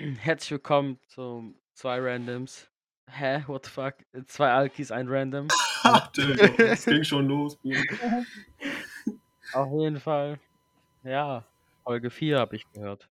[0.00, 2.70] Herzlich willkommen zu zwei Randoms.
[3.06, 3.44] Hä?
[3.46, 3.96] What the fuck?
[4.28, 5.46] Zwei Alkis, ein Random.
[5.82, 8.24] Ach, es ging schon los, Bruder.
[9.52, 10.40] Auf jeden Fall.
[11.02, 11.44] Ja,
[11.84, 13.10] Folge 4 habe ich gehört.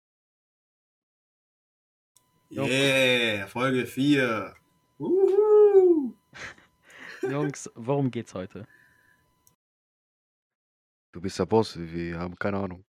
[2.51, 4.55] Yeah, Folge 4.
[4.99, 6.15] Uhu.
[7.21, 8.67] Jungs, worum geht's heute?
[11.13, 12.87] Du bist der Boss, wir haben keine Ahnung.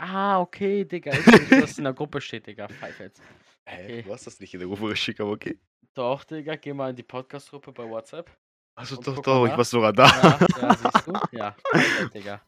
[0.00, 1.12] Ah, okay, Digga.
[1.12, 2.68] Ich weiß, was in der Gruppe steht, Digga.
[2.68, 3.20] Pfeif jetzt.
[3.66, 3.84] Hä?
[3.84, 4.02] Okay.
[4.02, 5.58] Du hast das nicht in der Gruppe geschickt, aber okay.
[5.94, 8.30] Doch, Digga, geh mal in die Podcast-Gruppe bei WhatsApp.
[8.74, 10.06] Also Und doch, doch, mal ich war sogar da.
[10.06, 11.12] Ja, ja siehst du?
[11.32, 12.40] Ja, Pfeif, Digga.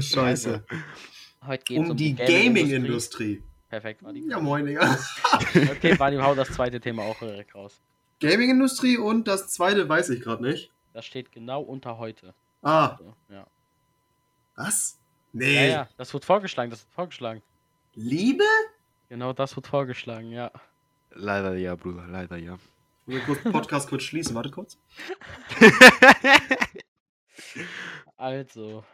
[0.00, 0.64] Scheiße.
[1.46, 2.64] Heute geht's Um um, die Gaming-Industrie.
[2.74, 3.42] Gaming-Industrie.
[3.68, 4.28] Perfekt, Vadim.
[4.28, 4.98] Ja, moin, Digga.
[5.70, 7.80] Okay, Vadim, hau das zweite Thema auch direkt raus.
[8.20, 10.70] Gaming-Industrie und das zweite weiß ich gerade nicht.
[10.92, 12.34] Das steht genau unter heute.
[12.62, 13.46] Ah, So, ja.
[14.56, 14.99] was?
[15.32, 15.70] Ja, Nee.
[15.70, 17.42] ja, das wird vorgeschlagen, das wird vorgeschlagen.
[17.94, 18.44] Liebe?
[19.08, 20.50] Genau das wird vorgeschlagen, ja.
[21.10, 22.58] Leider ja, Bruder, leider ja.
[23.06, 24.78] Wir kurz Podcast kurz schließen, warte kurz.
[28.16, 28.84] Also,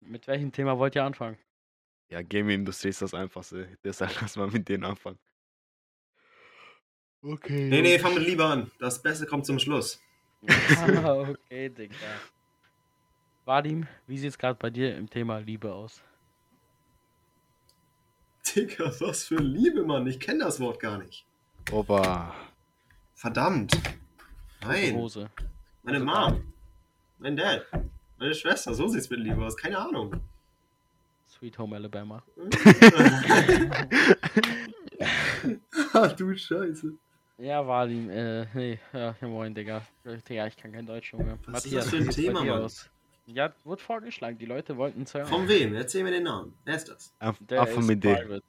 [0.00, 1.36] mit welchem Thema wollt ihr anfangen?
[2.08, 3.76] ja, Gaming-Industrie ist das Einfachste.
[3.84, 5.18] Deshalb lass mal mit denen anfangen.
[7.22, 7.68] Okay.
[7.68, 8.70] Nee, nee, fang mit Liebe an.
[8.78, 10.00] Das Beste kommt zum Schluss.
[10.78, 11.94] Ah, okay, Digga.
[13.46, 16.02] Vadim, wie sieht's gerade bei dir im Thema Liebe aus?
[18.44, 20.04] Digga, was für Liebe, Mann.
[20.08, 21.24] Ich kenne das Wort gar nicht.
[21.70, 22.34] Opa.
[23.14, 23.80] Verdammt.
[24.62, 24.96] Nein.
[24.96, 25.30] Hose.
[25.84, 26.52] Meine Mom.
[27.18, 27.64] Mein Dad.
[28.18, 28.74] Meine Schwester.
[28.74, 29.56] So sieht's mit Liebe aus.
[29.56, 30.20] Keine Ahnung.
[31.28, 32.24] Sweet Home Alabama.
[35.92, 36.94] Ach du Scheiße.
[37.38, 39.82] Ja, Vadim, äh, nee, ja, moin, Digga.
[40.04, 41.38] Digga, ich kann kein Deutsch, Junge.
[41.46, 42.62] Was ist das für ein Thema, Mann?
[42.62, 42.90] aus?
[43.26, 45.26] Ja, wurde vorgeschlagen, die Leute wollten es hören.
[45.26, 45.74] Von wem?
[45.74, 46.56] Erzähl mir den Namen.
[46.64, 47.12] Wer ist das?
[47.18, 48.14] Anf Der Anfang ist mit dem.
[48.16, 48.44] private.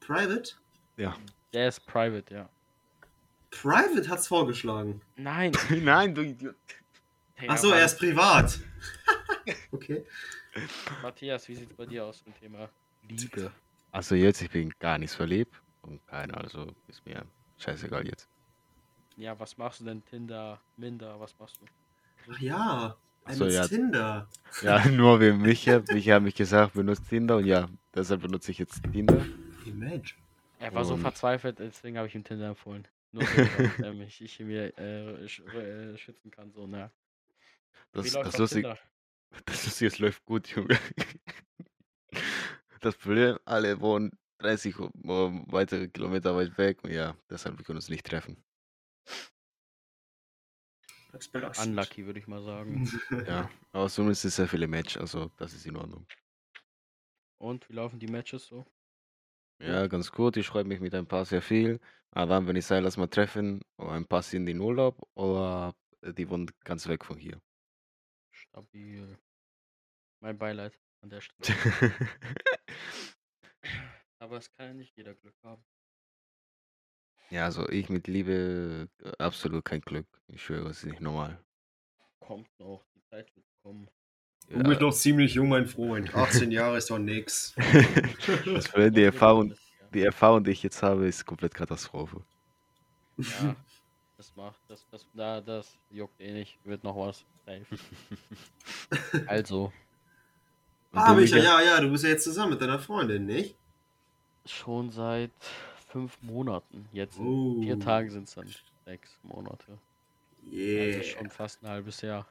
[0.00, 0.52] Private?
[0.98, 1.16] Ja.
[1.54, 2.48] Der ist private, ja.
[3.50, 5.00] Private hat's vorgeschlagen.
[5.16, 5.52] Nein.
[5.70, 6.54] Nein, du Idiot.
[7.40, 8.58] Digga, Achso, er ist privat.
[9.72, 10.04] okay.
[11.02, 12.68] Matthias, wie sieht's bei dir aus zum Thema
[13.08, 13.52] Liebe?
[13.92, 15.54] Also jetzt, ich bin gar nicht verliebt.
[15.82, 17.24] Und keiner, also ist mir
[17.56, 18.28] scheißegal jetzt.
[19.16, 20.04] Ja, was machst du denn?
[20.04, 21.66] Tinder, Minder, was machst du?
[22.30, 22.96] Ach ja.
[23.28, 23.66] Ach so, ja.
[23.66, 24.28] Tinder.
[24.62, 25.82] Ja, nur wegen Micha.
[25.92, 29.24] Micha hat mich gesagt, benutzt Tinder und ja, deshalb benutze ich jetzt Tinder.
[29.64, 30.02] Imagine.
[30.58, 32.86] Er war so Und- verzweifelt, deswegen habe ich ihm Tinder empfohlen.
[33.12, 36.90] Nur so, damit er mich ich mir äh, sch äh, schützen kann, so, ne?
[37.92, 38.78] Das, Wie läuft das, lustig, Tinder?
[39.46, 40.78] das Lustige, es läuft gut, Junge.
[42.80, 47.64] Das Problem, alle wohnen 30 o- o- weitere Kilometer weit weg und ja, deshalb wir
[47.64, 48.36] können uns nicht treffen.
[51.12, 51.28] Das.
[51.66, 52.86] Unlucky, würde ich mal sagen.
[53.26, 56.06] Ja, aber sonst ist es sehr viele Match, also das ist in Ordnung.
[57.40, 58.66] Und wie laufen die Matches so?
[59.60, 60.36] Ja, ganz gut.
[60.36, 61.80] Ich schreibe mich mit ein paar sehr viel.
[62.10, 65.74] Aber dann, wenn ich sage, lass mal treffen, oder ein paar sind in Urlaub oder
[66.02, 67.40] die wohnen ganz weg von hier.
[68.32, 69.18] Stabil.
[70.20, 71.58] Mein Beileid an der Stelle.
[74.20, 75.64] Aber es kann ja nicht jeder Glück haben.
[77.30, 80.06] Ja, also ich mit Liebe äh, absolut kein Glück.
[80.28, 81.38] Ich schwöre, es ist nicht normal.
[82.20, 83.88] Kommt noch, die Zeit wird kommen.
[84.50, 86.14] Du bist noch ziemlich jung, mein Freund.
[86.14, 87.54] 18 Jahre ist doch nix.
[88.46, 89.54] das die Erfahrung,
[89.92, 92.24] die Erfahrung, die ich jetzt habe, ist komplett Katastrophe.
[93.18, 93.56] Ja,
[94.16, 96.58] das macht, das, das, da, das juckt eh nicht.
[96.64, 97.24] Wird noch was.
[97.44, 97.66] Safe.
[99.26, 99.72] Also,
[100.92, 101.38] Und Ah, du, Micha, Micha?
[101.38, 103.56] ja, ja, du bist ja jetzt zusammen mit deiner Freundin, nicht?
[104.46, 105.30] schon seit
[105.98, 106.88] fünf Monaten.
[106.92, 107.60] Jetzt in Oh.
[107.60, 108.48] vier Tagen sind es dann
[108.84, 109.78] sechs Monate.
[110.44, 110.96] Yeah.
[110.98, 112.26] Also schon fast ein halbes Jahr.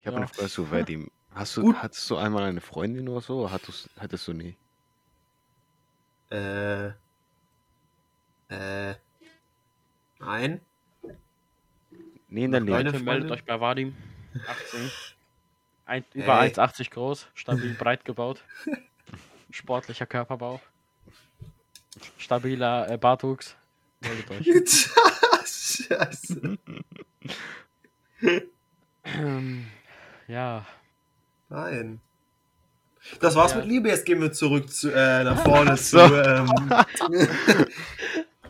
[0.02, 0.22] Ich habe Ja.
[0.24, 1.12] eine Frage zu Vadim.
[1.32, 1.84] Hast du, Gut.
[1.84, 3.42] hattest du einmal eine Freundin oder so?
[3.42, 4.58] Oder hattest, hattest du nie?
[6.32, 6.88] Äh.
[8.50, 8.96] Äh.
[10.20, 10.62] Nein.
[12.30, 12.68] Nie in Leben?
[12.68, 13.96] keine Leute, meldet euch bei Vadim.
[14.48, 14.92] 18.
[15.86, 16.50] Ein, über Ey.
[16.52, 18.44] 1,80 groß, stabil breit gebaut.
[19.50, 20.60] Sportlicher Körperbau.
[22.18, 23.56] Stabiler äh, Bartwuchs.
[24.02, 24.46] Meldet euch.
[25.46, 26.58] Scheiße.
[29.06, 29.68] Ähm,
[30.28, 30.66] ja,
[31.50, 32.02] Nein.
[33.22, 33.60] Das war's Ja.
[33.60, 33.88] mit Liebe.
[33.88, 36.06] Jetzt gehen wir zurück zu, äh, nach vorne So.
[36.06, 36.52] zu, ähm,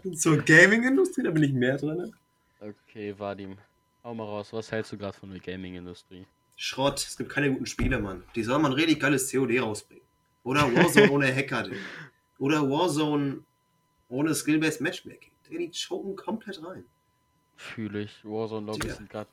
[0.16, 1.22] zur Gaming-Industrie.
[1.24, 2.12] Da bin ich mehr drin.
[2.60, 3.58] okay, Vadim.
[4.08, 6.26] Hau mal raus, was hältst du gerade von der Gaming-Industrie?
[6.56, 7.06] Schrott.
[7.06, 8.24] Es gibt keine guten Spiele, Mann.
[8.36, 10.06] Die soll man richtig geiles COD rausbringen.
[10.44, 11.64] Oder Warzone ohne Hacker.
[11.64, 11.76] Digga.
[12.40, 13.44] Oder Warzone
[14.08, 15.34] ohne Skill-Based Matchmaking.
[15.50, 16.86] Die choken komplett rein.
[17.58, 18.24] Fühle ich.
[18.24, 18.96] Warzone-Lobbys Digga.
[18.96, 19.30] sind gerade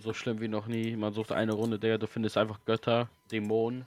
[0.00, 0.96] so schlimm wie noch nie.
[0.96, 3.86] Man sucht eine Runde, Digga, du findest einfach Götter, Dämonen,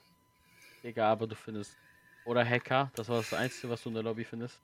[0.85, 1.75] Digga, aber du findest.
[2.23, 4.61] Oder Hacker, das war das Einzige, was du in der Lobby findest.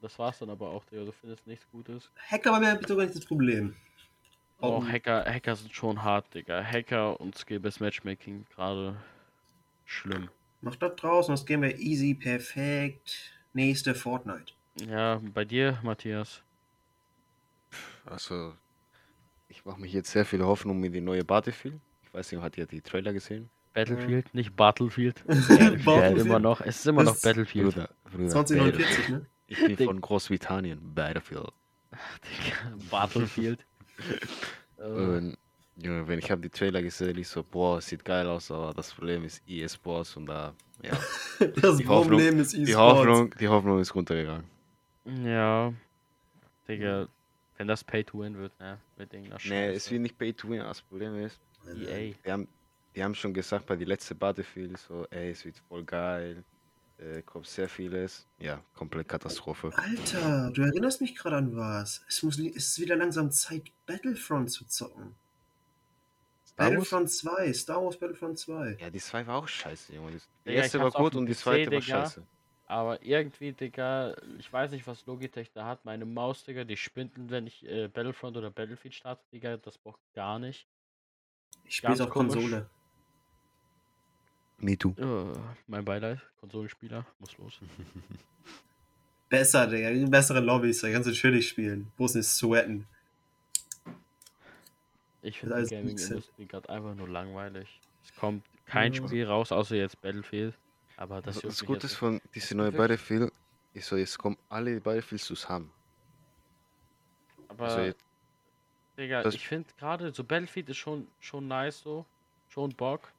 [0.00, 2.10] Das war's dann aber auch, Digga, du findest nichts Gutes.
[2.30, 3.76] Hacker war mir sogar nicht das Problem.
[4.60, 4.84] Oh.
[4.84, 6.62] Hacker, Hacker sind schon hart, Digga.
[6.64, 8.96] Hacker und Skill-Based Matchmaking gerade
[9.84, 10.28] schlimm.
[10.60, 13.32] Mach das draußen, das Game wäre easy, perfekt.
[13.52, 14.52] Nächste Fortnite.
[14.88, 16.42] Ja, bei dir, Matthias.
[18.04, 18.54] Also,
[19.48, 21.78] ich mache mich jetzt sehr viel Hoffnung mit die neue Battlefield.
[22.02, 23.50] Ich weiß nicht, hat ihr die Trailer gesehen?
[23.74, 25.24] Battlefield, nicht Battlefield.
[25.26, 25.86] Battlefield.
[25.86, 26.60] Ja, immer noch.
[26.60, 27.74] Es ist immer noch Das- Battlefield.
[27.74, 29.26] Bruder, Bruder, 2049, ne?
[29.46, 31.52] Ich bin von Großbritannien, Battlefield.
[31.92, 33.64] Digga, Battlefield.
[34.78, 35.36] Äh, Und
[35.76, 38.92] Junge, wenn ich habe die Trailer gesehen, ich so, boah, sieht geil aus, aber das
[38.92, 40.90] Problem ist E-Sports und da, ja,
[41.62, 42.78] Das Die Hoffnung- Problem ist die E-Sports.
[42.98, 44.44] Hoffnung, die Hoffnung ist runtergegangen.
[45.24, 45.72] ja.
[46.68, 47.08] Digga,
[47.56, 48.78] wenn das Pay to Win wird, ne?
[48.98, 49.90] Mit irgendeiner Nee, es Scheiße.
[49.92, 52.12] wird nicht Pay to Win, das Problem ist, EA.
[52.24, 52.46] die haben,
[52.94, 56.44] die haben schon gesagt bei die letzte Battlefield, so, ey, es wird voll geil,
[56.98, 59.70] äh, kommt sehr vieles, ja, komplett Katastrophe.
[59.76, 62.02] Alter, du erinnerst mich gerade an was.
[62.08, 65.14] Es, muss, es ist wieder langsam Zeit, Battlefront zu zocken.
[66.56, 68.78] Battlefront 2, Star Wars Battlefront 2.
[68.80, 70.10] Ja, die zwei war auch scheiße, Junge.
[70.10, 72.26] Die Digga, erste war gut und die zweite war scheiße.
[72.66, 75.84] Aber irgendwie, Digga, ich weiß nicht, was Logitech da hat.
[75.84, 80.00] Meine Maus, Digga, die spinnt, wenn ich äh, Battlefront oder Battlefield starte, Digga, das braucht
[80.14, 80.66] gar nicht.
[81.64, 82.34] Ich spiele auf komisch.
[82.34, 82.68] Konsole.
[84.60, 84.94] Me too.
[84.98, 85.38] Äh,
[85.68, 87.60] mein Beileid, Konsolenspieler, muss los.
[89.28, 90.08] Besser, Digga.
[90.08, 91.92] Bessere Lobbys, da kannst du chillig spielen.
[91.96, 92.86] Bloß nicht sweaten.
[95.22, 95.74] Ich finde die.
[95.74, 97.80] Gaming-Industrie gerade einfach nur langweilig.
[98.04, 99.06] Es kommt kein Ja.
[99.06, 100.54] Spiel raus, außer jetzt Battlefield.
[100.96, 103.32] Aber das, Das, juckt das Gute ist von dieser neue Battlefield,
[103.74, 105.70] ist so, jetzt kommen alle Battlefields zusammen.
[107.48, 108.04] Aber, Also jetzt,
[108.96, 112.04] Digga, ich finde gerade, so Battlefield ist schon, schon nice so.
[112.48, 113.12] Schon Bock.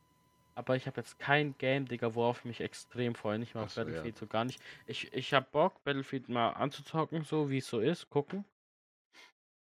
[0.56, 3.40] Aber ich habe jetzt kein Game, Digga, worauf ich mich extrem freue.
[3.40, 3.86] Nicht mal auf so, ja.
[3.86, 4.62] Battlefield, so gar nicht.
[4.88, 8.44] Ich, ich habe Bock, Battlefield mal anzuzocken, so wie es so ist, gucken.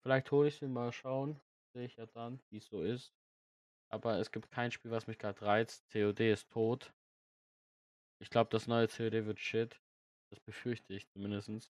[0.02, 1.40] Vielleicht hole ich den mal schauen.
[1.74, 3.12] Sehe ich ja dann, wie es so ist.
[3.90, 5.84] Aber es gibt kein Spiel, was mich gerade reizt.
[5.92, 6.92] COD ist tot.
[8.20, 9.80] Ich glaube, das neue COD wird shit.
[10.30, 11.70] Das befürchte ich zumindest.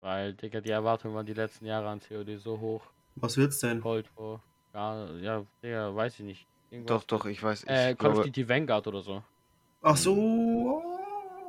[0.00, 2.82] Weil, Digga, die Erwartungen waren die letzten Jahre an COD so hoch.
[3.16, 3.80] Was wird's denn?
[3.80, 4.42] Cold War.
[4.72, 6.46] Ja, ja, Digga, weiß ich nicht.
[6.70, 9.22] Doch, Irgendwas doch, mit- ich weiß, ich Äh, Call of Duty Vanguard oder so.
[9.82, 10.82] Ach so.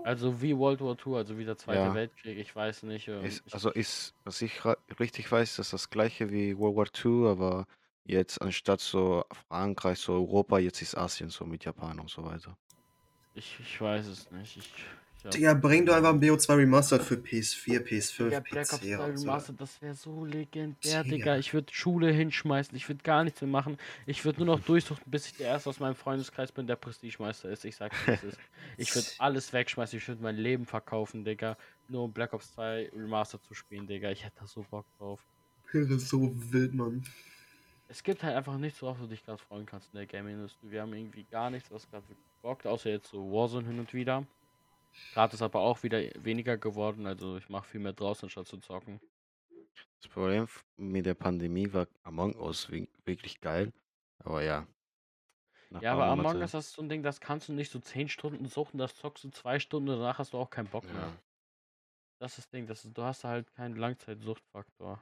[0.04, 1.94] Also wie World War II, also wie der Zweite Ja.
[1.94, 3.08] Weltkrieg, ich weiß nicht.
[3.10, 4.62] ähm, ist, ich, also ist, was ich
[5.00, 7.66] richtig weiß, das ist das gleiche wie World War II, aber
[8.06, 12.58] jetzt anstatt so Frankreich, so Europa, jetzt ist Asien so mit Japan und so weiter.
[13.36, 14.58] ich, ich weiß es nicht.
[14.58, 14.74] Ich,
[15.26, 18.96] hab- Digga, bring doch einfach ein BO2 Remastered für PS4, PS5, Digga, Black Ops PC
[18.96, 19.28] 2 und so.
[19.28, 21.16] Remastered, das wäre so legendär, Digga.
[21.16, 21.38] Digga.
[21.38, 23.78] Ich würde Schule hinschmeißen, ich würde gar nichts mehr machen.
[24.06, 27.50] Ich würde nur noch durchsuchen, bis ich der Erste aus meinem Freundeskreis bin, der Prestigemeister
[27.50, 27.66] ist.
[27.66, 28.40] Ich sag's wie es ist.
[28.78, 31.58] Ich würde alles wegschmeißen, ich würde mein Leben verkaufen, Digga.
[31.88, 34.12] Nur um Black Ops 2 Remastered zu spielen, Digga.
[34.12, 35.20] Ich hätte da so Bock drauf.
[35.74, 37.04] Das ist so wild, Mann.
[37.92, 40.70] Es gibt halt einfach nichts, worauf du dich gerade freuen kannst in der Gaming-Industrie.
[40.70, 43.92] Wir haben irgendwie gar nichts, was gerade wirklich bockt, außer jetzt so Warzone hin und
[43.94, 44.26] wieder.
[45.14, 48.58] Gerade ist aber auch wieder weniger geworden, also ich mache viel mehr draußen, anstatt zu
[48.58, 49.00] zocken.
[50.02, 50.48] Das Problem
[50.78, 53.72] mit der Pandemie war Among Us wi- wirklich geil,
[54.20, 54.68] aber ja.
[55.82, 58.10] Ja, aber Among Us das ist so ein Ding, das kannst du nicht so 10
[58.10, 60.96] Stunden suchen, das zockst du 2 Stunden, danach hast du auch keinen Bock mehr.
[60.96, 61.14] Ja.
[62.20, 65.02] Das ist das Ding, das ist, du hast halt keinen Langzeitsuchtfaktor.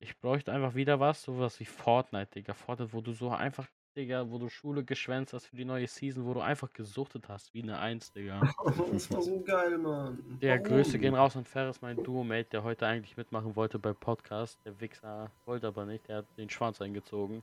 [0.00, 2.54] Ich bräuchte einfach wieder was, sowas wie Fortnite, Digga.
[2.54, 6.24] Fortnite, wo du so einfach, Digga, wo du Schule geschwänzt hast für die neue Season,
[6.24, 8.40] wo du einfach gesuchtet hast, wie eine 1, Digga.
[8.92, 10.38] Das war so geil, Mann.
[10.40, 10.58] Der?
[10.58, 14.58] Grüße gehen raus an Ferris, mein Duo-Mate, der heute eigentlich mitmachen wollte beim Podcast.
[14.64, 17.42] Der Wichser wollte aber nicht, der hat den Schwanz eingezogen.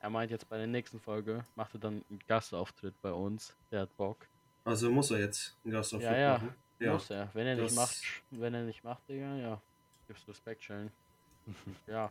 [0.00, 3.54] Er meint jetzt bei der nächsten Folge, macht er dann einen Gastauftritt bei uns.
[3.70, 4.26] Der hat Bock.
[4.64, 6.32] Also muss er jetzt einen Gastauftritt Ja, ja.
[6.34, 6.54] machen.
[6.80, 6.92] Ja.
[6.94, 7.28] Muss er.
[7.34, 9.60] Wenn er nicht das- macht, wenn er nicht macht, Digga, ja.
[10.08, 10.90] Gibst Respekt, schön.
[11.86, 12.10] Ja,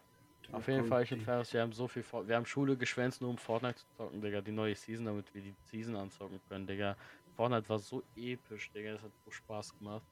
[0.51, 3.29] auf jeden Fall, ich Ferris, wir haben so viel vor wir haben Schule geschwänzt, nur
[3.29, 4.41] um Fortnite zu zocken, Digga.
[4.41, 6.95] Die neue Season, damit wir die Season anzocken können, Digga.
[7.35, 8.93] Fortnite war so episch, Digga.
[8.93, 10.03] Das hat so Spaß gemacht.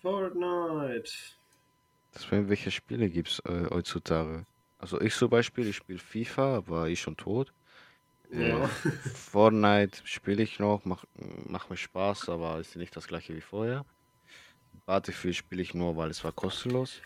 [0.00, 1.10] Fortnite.
[2.12, 4.44] Das Problem, welche Spiele gibt es äh, heutzutage?
[4.78, 7.52] Also ich zum Beispiel, ich spiele FIFA, aber ich schon tot.
[8.32, 8.66] Äh, Ja.
[9.14, 11.06] Fortnite spiele ich noch, macht
[11.46, 13.84] macht mir Spaß, aber ist nicht das gleiche wie vorher.
[14.86, 17.00] Battlefield spiele ich nur, weil es war kostenlos.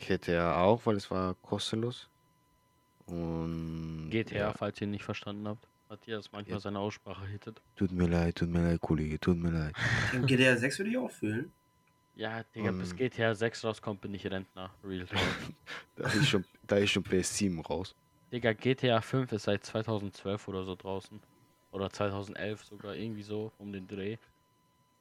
[0.00, 2.08] Ich hätte ja auch, weil es war kostenlos.
[3.06, 5.66] Und GTA, ja, falls ihr ihn nicht verstanden habt.
[5.88, 6.60] Matthias manchmal Ja.
[6.60, 7.62] seine Aussprache hittet.
[7.74, 9.74] tut mir leid, tut mir leid, Kollege, tut mir leid.
[10.12, 11.50] Den GDR 6 würde ich auch fühlen.
[12.14, 14.70] Ja, Digga, bis Und- GTA 6 rauskommt, bin ich Rentner.
[14.84, 15.18] Real Talk.
[15.96, 17.94] Da ist schon, da ist schon PS7 raus.
[18.30, 21.20] Digga, GTA 5 ist seit 2012 oder so draußen.
[21.72, 24.16] Oder 2011 sogar, irgendwie so um den Dreh.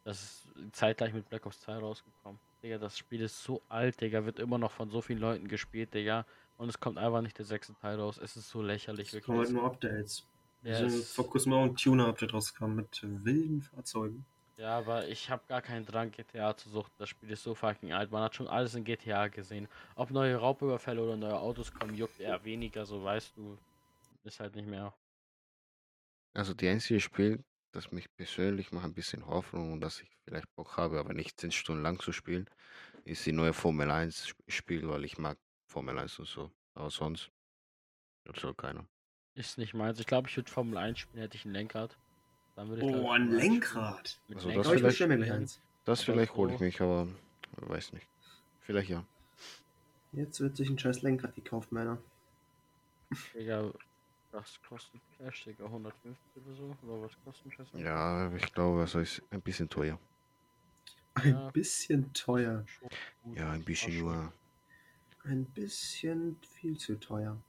[0.05, 2.39] Das ist zeitgleich mit Black Ops 2 rausgekommen.
[2.63, 5.93] Digga, das Spiel ist so alt, Digga, wird immer noch von so vielen Leuten gespielt,
[5.93, 6.25] Digga.
[6.57, 8.17] Und es kommt einfach nicht der sechste Teil raus.
[8.17, 9.55] Es ist so lächerlich, Es kommen wirklich.
[9.55, 10.25] halt nur Updates.
[10.63, 14.25] Ja, es- vor kurzem auch ein Tuner-Update rausgekommen mit wilden Fahrzeugen.
[14.57, 16.95] Ja, aber ich habe gar keinen Drang, GTA zu suchten.
[16.97, 18.09] Das Spiel ist so fucking alt.
[18.11, 19.67] Man hat schon alles in GTA gesehen.
[19.95, 23.55] Ob neue Raubüberfälle oder neue Autos kommen, juckt eher weniger, so weißt du.
[24.23, 24.93] Ist halt nicht mehr.
[26.33, 30.53] Also die einzige Spiel, das mich persönlich macht ein bisschen Hoffnung und dass ich vielleicht
[30.55, 32.49] Bock habe, aber nicht 10 Stunden lang zu spielen,
[33.05, 36.51] ist die neue Formel 1 Sp- Spiel, weil ich mag Formel 1 und so.
[36.73, 37.29] Aber sonst
[38.35, 38.85] soll keiner.
[39.35, 39.99] Ist nicht meins.
[39.99, 41.97] Ich glaube, ich würde Formel 1 spielen, hätte ich ein Lenkrad.
[42.55, 43.51] Dann würde ich, Oh, ein Formel 1 spielen.
[43.53, 44.19] Lenkrad.
[44.27, 45.61] Mit Also das Aber ich vielleicht- bestelle mir eins.
[45.85, 47.07] Das Aber vielleicht hole ich so- mich, aber
[47.57, 48.07] weiß nicht.
[48.61, 49.05] Vielleicht ja.
[50.13, 51.97] Jetzt wird sich ein scheiß Lenkrad gekauft, Männer.
[53.33, 53.71] Digga,
[54.37, 56.77] das kostet Cash, Digga, 150 oder so.
[56.83, 57.81] Oder was kostet Lenkrad?
[57.81, 59.99] Ja, ich glaube, es ist ein bisschen teuer.
[61.15, 61.49] Ein Ja.
[61.51, 62.65] bisschen teuer.
[63.33, 64.33] Ja, ein bisschen nur.
[65.23, 67.41] Ein bisschen viel zu teuer.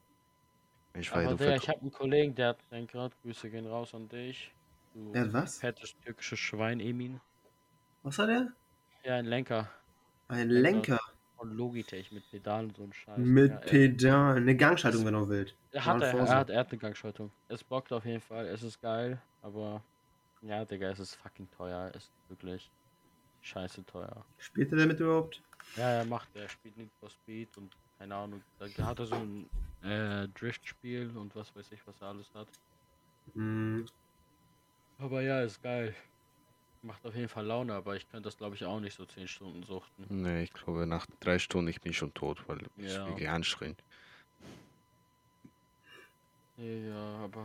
[0.95, 3.21] Ich war Aber Digga, ich habe einen Kollegen, der hat ein Lenkrad.
[3.23, 4.55] Grüße gehen raus an dich.
[4.95, 5.59] Du Er hat was?
[5.61, 7.21] fettes türkisches Schwein, Emin.
[8.03, 8.53] Was hat er?
[9.05, 9.71] Ja, ein Lenker.
[10.29, 11.18] Ein Lenkrad.
[11.39, 13.17] Von Logitech mit Pedalen und so ein Scheiß.
[13.19, 13.55] mit Digga.
[13.61, 14.37] Er- Pedal.
[14.37, 15.55] Eine Gangschaltung, wenn du willst.
[15.71, 17.31] Er hat, er, er hat, er hat eine Gangschaltung.
[17.49, 19.81] Es bockt auf jeden Fall, es ist geil, aber
[20.43, 21.93] ja, Digga, es ist fucking teuer.
[21.95, 22.69] Es ist wirklich
[23.43, 24.25] scheiße teuer.
[24.39, 25.41] Spielt er damit überhaupt?
[25.77, 29.15] Ja, er macht, er spielt Need for Speed und keine Ahnung, da hat er so
[29.17, 29.49] ein
[29.83, 32.49] äh, Drift-Spiel und was weiß ich, was er alles hat.
[33.35, 33.87] Hm,
[34.99, 35.95] Aber ja, ist geil.
[36.83, 39.29] Macht auf jeden Fall Laune, aber ich könnte das glaube ich auch nicht so 10
[39.29, 40.07] Stunden suchten.
[40.09, 43.09] Nee, ich glaube, nach drei Stunden ich bin schon tot, weil es Ja.
[43.09, 43.83] wirklich anstrengend.
[46.57, 47.45] Ja, aber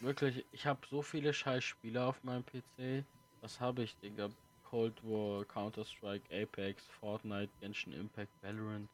[0.00, 3.04] wirklich, ich habe so viele Scheißspiele auf meinem PC.
[3.40, 4.28] Was habe ich, Digga?
[4.64, 8.88] Cold War, Counter-Strike, Apex, Fortnite, Genshin Impact, Valorant,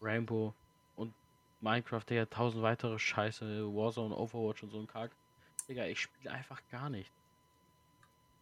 [0.00, 0.54] Rainbow
[0.96, 1.12] und
[1.60, 5.10] Minecraft, Digga, tausend weitere Scheiße, Warzone, Overwatch und so ein Kack.
[5.68, 7.12] Digga, ich spiele einfach gar nicht.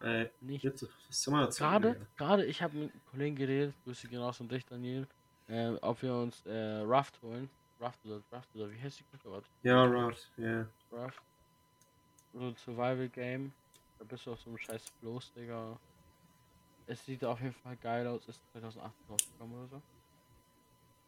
[0.00, 0.64] Äh, Nicht.
[0.64, 4.48] jetzt, was soll man Gerade, gerade, ich habe mit einem Kollegen geredet, Grüße raus an
[4.48, 5.06] dich, Daniel,
[5.48, 7.50] äh, ob wir uns äh, Raft holen.
[7.80, 9.04] Raft oder Raft oder wie heißt die?
[9.24, 9.46] Warte.
[9.62, 10.66] Ja, Raft, ja.
[10.90, 11.22] Rough.
[12.32, 13.52] So ein Survival Game.
[13.98, 15.78] Da bist du auf so einem scheiß Floß, Digga.
[16.86, 18.26] Es sieht auf jeden Fall geil aus.
[18.28, 19.82] Ist 2018 rausgekommen oder so.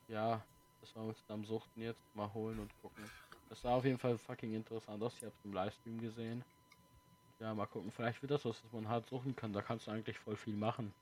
[0.09, 0.43] Ja,
[0.81, 2.01] das wollen wir zusammen suchten jetzt.
[2.15, 3.05] Mal holen und gucken.
[3.49, 5.15] Das sah auf jeden Fall fucking interessant aus.
[5.17, 6.45] Ich hab's im Livestream gesehen.
[7.41, 7.91] Ja, mal gucken.
[7.91, 9.53] Vielleicht wird das was, was man hart suchen kann.
[9.53, 10.93] Da kannst du eigentlich voll viel machen.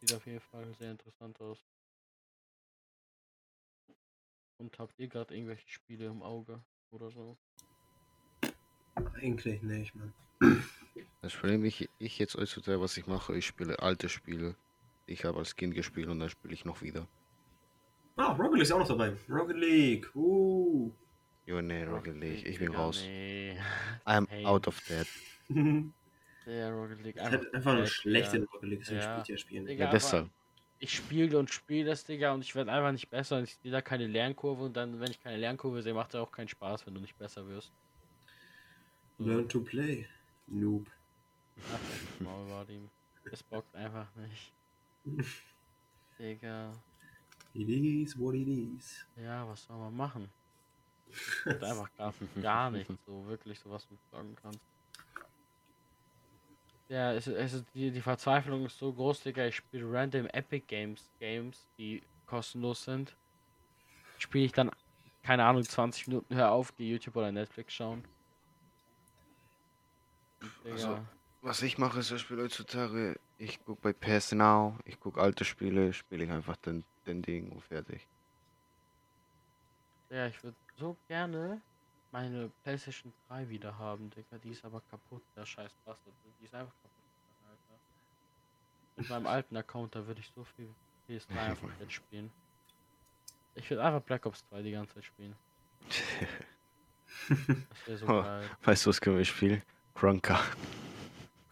[0.00, 1.58] Sieht auf jeden Fall sehr interessant aus.
[4.58, 7.36] Und habt ihr gerade irgendwelche Spiele im Auge oder so?
[9.14, 10.12] Eigentlich nicht, Mann.
[11.22, 14.56] Das Problem, ich, ich jetzt heutzutage, was ich mache, ich spiele alte Spiele.
[15.06, 17.06] Ich habe als Kind gespielt und dann spiele ich noch wieder.
[18.16, 19.16] Ah, Rocket League ist auch noch dabei.
[19.28, 20.14] Rocket League.
[20.16, 20.90] Uh.
[21.46, 23.02] Jo, nee, Rocket League, ich bin Digga, raus.
[23.02, 23.56] Nee.
[24.06, 24.44] I'm Hey.
[24.44, 25.06] out of that.
[26.46, 29.12] Der Rocket League Einfach, einfach nur schlecht in Rocket League, deswegen Ja.
[29.14, 29.66] spielt ihr spielen.
[29.66, 30.30] Digga, Ja, deshalb.
[30.80, 33.38] Ich spiele und spiele das, Digga, und ich werde einfach nicht besser.
[33.38, 34.64] Und ich sehe da keine Lernkurve.
[34.64, 37.16] Und dann, wenn ich keine Lernkurve sehe, macht es auch keinen Spaß, wenn du nicht
[37.16, 37.70] besser wirst.
[39.18, 40.04] So, Learn to play.
[40.48, 40.88] Noob.
[41.72, 41.78] ach,
[42.18, 42.88] das war dem.
[43.30, 44.52] Es bockt einfach nicht.
[46.18, 46.72] Digga.
[47.54, 49.06] It is what it is.
[49.16, 50.28] Ja, was soll man machen?
[51.12, 54.60] Es gibt einfach gar, gar nichts, so wirklich, so was du sagen kannst.
[56.88, 59.46] Ja, es, es ist, die, die Verzweiflung ist so groß, Digga.
[59.46, 63.16] Ich spiele random Epic Games, Games, die kostenlos sind.
[64.18, 64.70] Spiele ich dann,
[65.22, 68.04] keine Ahnung, 20 Minuten, hör auf, die YouTube oder Netflix schauen.
[70.64, 71.06] Digga, Also,
[71.40, 75.44] Was ich mache, ist zum Beispiel heutzutage, ich gucke bei PS Now, ich gucke alte
[75.44, 78.06] Spiele, spiele ich einfach den, den Ding und fertig.
[80.10, 81.60] ja, ich würde so gerne
[82.10, 84.38] meine PlayStation 3 wieder haben, Digga.
[84.38, 86.14] Die ist aber kaputt, der scheiß Bastard.
[86.40, 87.80] Die ist einfach kaputt, Alter.
[88.96, 90.68] Mit meinem alten Account, da würde ich so viel
[91.08, 92.30] PS3 einfach jetzt spielen.
[93.54, 95.34] Ich würde einfach Black Ops 2 die ganze Zeit spielen.
[97.28, 98.22] Das wäre so Oh.
[98.22, 98.50] geil.
[98.64, 99.62] Weißt du, was können wir spielen?
[99.94, 100.40] Crunker.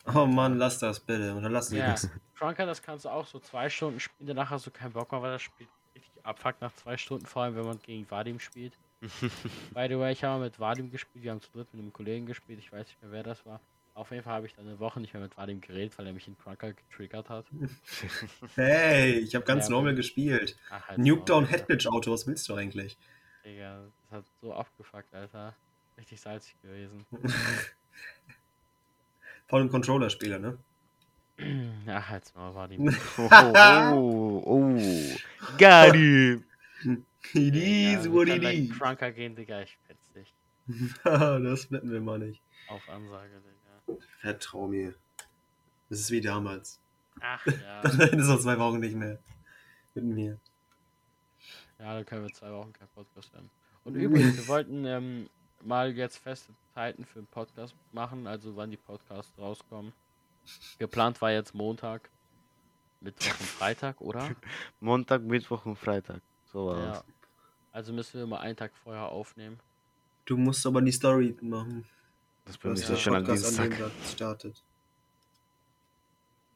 [0.07, 1.35] Oh Mann, lass das bitte.
[1.37, 2.09] Oder lass Ja, das.
[2.35, 5.23] Crunker, das kannst du auch so zwei Stunden spielen, danach hast du keinen Bock mehr,
[5.23, 8.77] weil das Spiel richtig abfuckt nach zwei Stunden, vor allem wenn man gegen Vadim spielt.
[9.75, 11.93] By the way, ich habe mal mit Vadim gespielt, wir haben zu dritt mit einem
[11.93, 13.61] Kollegen gespielt, ich weiß nicht mehr wer das war.
[13.95, 16.13] Auf jeden Fall habe ich dann eine Woche nicht mehr mit Vadim geredet, weil er
[16.13, 17.47] mich in Crunker getriggert hat.
[18.55, 20.57] Hey, ich habe ganz Ja, normal gespielt.
[20.71, 21.59] Ach, halt Nuke Down Maul, Alter.
[21.59, 22.97] Headglitch Auto, was willst du eigentlich?
[23.45, 25.55] Digga, das hat so abgefuckt, Alter.
[25.99, 27.05] Richtig salzig gewesen.
[29.49, 30.59] Vor allem Controller-Spieler, ne?
[31.87, 32.95] Ja, halt's mal, Vadim.
[33.17, 34.77] Oh, oh, oh.
[35.57, 36.45] Got him.
[37.35, 38.79] It Digga, is what it gleich is.
[38.79, 40.35] Crunker gehen, Digga, ich fetz dich.
[41.05, 42.43] das flippen wir mal nicht.
[42.69, 44.01] Auf Ansage, Digga.
[44.21, 44.95] Vertrau mir.
[45.89, 46.81] Das ist wie damals.
[47.21, 47.83] Ach ja.
[47.83, 49.19] Dann reden so zwei Wochen nicht mehr.
[49.95, 50.39] Mit mir.
[51.79, 53.51] Ja, dann können wir zwei Wochen kein Podcast haben.
[53.85, 55.31] Und übrigens, wir wollten ähm,
[55.63, 59.93] mal jetzt feste Zeiten für den Podcast machen, also wann die Podcasts rauskommen.
[60.79, 62.11] Geplant war jetzt Montag,
[63.01, 64.31] Mittwoch und Freitag, oder?
[64.81, 66.21] Montag, Mittwoch und Freitag.
[66.53, 67.05] So war Ja.
[67.73, 69.61] Also müssen wir mal einen Tag vorher aufnehmen.
[70.25, 71.85] Du musst aber die Story machen.
[72.45, 73.93] Das ist der ja schon am Podcast an dem Dienstag.
[73.93, 74.63] Tag startet.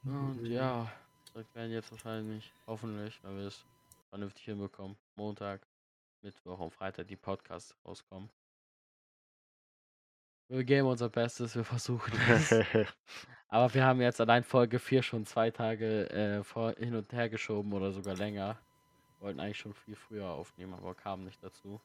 [0.04, 0.90] Und ja,
[1.32, 3.64] das werden jetzt wahrscheinlich, hoffentlich, wenn wir es
[4.10, 5.60] vernünftig hinbekommen, Montag,
[6.22, 8.28] Mittwoch und Freitag die Podcasts rauskommen.
[10.48, 12.52] Wir geben unser Bestes, wir versuchen es.
[13.48, 17.28] Aber wir haben jetzt allein Folge 4 schon zwei Tage äh, vor, hin und her
[17.28, 18.58] geschoben oder sogar länger.
[19.21, 21.80] Wollten eigentlich schon viel früher aufnehmen, aber kamen nicht dazu.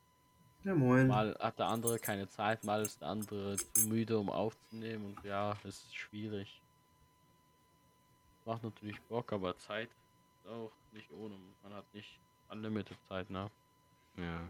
[0.64, 1.08] Ja, moin.
[1.08, 5.24] Mal hat der andere keine Zeit, mal ist der andere zu müde, um aufzunehmen und
[5.24, 6.62] ja, es ist schwierig.
[8.46, 9.90] Macht natürlich Bock, aber Zeit
[10.44, 11.36] ist auch nicht ohne.
[11.64, 12.20] Man hat nicht
[12.50, 13.50] unlimited Zeit, ne?
[14.18, 14.50] ja.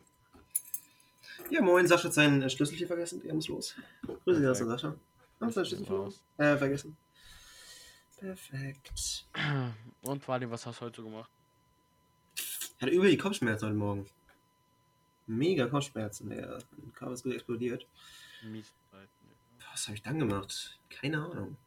[1.50, 1.88] Ja, moin.
[1.88, 3.22] Sascha hat seinen äh, Schlüssel hier vergessen.
[3.26, 3.76] Er muss los.
[4.02, 4.70] Grüße dich, Perfekt.
[4.70, 4.96] Sascha.
[5.40, 6.22] Hast du deinen Schlüssel Raus.
[6.38, 6.98] Äh, vergessen.
[8.18, 9.26] Perfekt.
[10.02, 11.32] Und Vadim, was hast du heute so gemacht?
[12.80, 14.06] Ich hatte über die Kopfschmerzen heute Morgen.
[15.28, 16.30] Mega Kopfschmerzen.
[16.30, 16.60] Der
[16.96, 17.86] Körper ist gut explodiert.
[18.44, 19.00] Mies ne?
[19.74, 20.80] Was habe ich dann gemacht?
[20.90, 21.58] Keine Ahnung.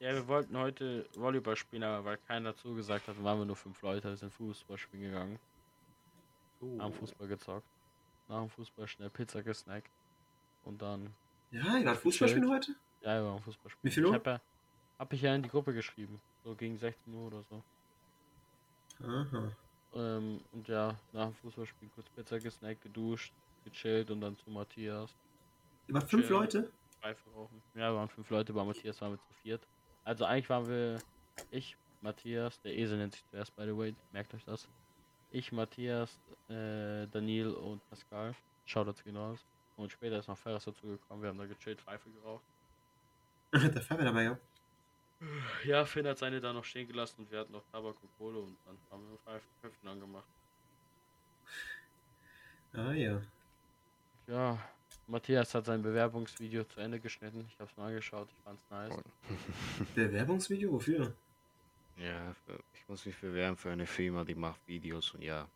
[0.00, 3.80] Ja, wir wollten heute Volleyball spielen, aber weil keiner zugesagt hat, waren wir nur fünf
[3.82, 5.38] Leute, wir sind Fußball spielen gegangen.
[6.80, 7.66] Haben Fußball gezockt.
[8.28, 9.88] Nach dem Fußball schnell Pizza gesnackt.
[10.64, 11.14] Und dann,
[11.52, 12.74] Ja, ihr wart Fußball spielen heute?
[13.02, 13.82] ja, wir waren Fußball spielen.
[13.84, 14.14] Wie viel Ich Uhr?
[14.16, 14.40] hab, ja,
[14.98, 16.20] hab ich ja in die Gruppe geschrieben.
[16.42, 17.62] So gegen 16 Uhr oder so.
[19.06, 19.52] Aha.
[19.94, 23.32] Ähm, und ja, nach dem Fußballspiel kurz Pizza gesnackt, geduscht,
[23.64, 25.14] gechillt und dann zu Matthias.
[25.88, 26.36] Wart fünf Chill.
[26.36, 26.70] Leute?
[27.00, 27.62] Pfeife rauchen.
[27.74, 29.66] Ja, waren fünf Leute, bei Matthias waren wir zu viert.
[30.04, 30.98] Also eigentlich waren wir
[31.50, 34.68] ich, Matthias, der Esel nennt sich zuerst, by the way, merkt euch das.
[35.30, 38.34] Ich, Matthias, äh, Daniel und Pascal.
[38.66, 39.44] Schaut dazu hinaus.
[39.76, 42.44] Und später ist noch Ferris dazu gekommen, wir haben da gechillt, Pfeife geraucht.
[43.52, 44.38] Der Fabio dabei, ja.
[45.64, 48.40] Ja, Finn hat seine da noch stehen gelassen und wir hatten noch Tabak und Kohle
[48.40, 50.26] und dann haben wir Pfeife Köpfen angemacht.
[52.74, 53.22] Ah ja.
[54.26, 54.58] Ja,
[55.06, 57.46] Matthias hat sein Bewerbungsvideo zu Ende geschnitten.
[57.48, 58.94] Ich hab's mal angeschaut, ich fand's nice.
[59.94, 60.72] Bewerbungsvideo?
[60.72, 61.14] Wofür?
[61.96, 62.34] Ja,
[62.74, 65.46] ich muss mich bewerben für eine Firma, die macht Videos und ja,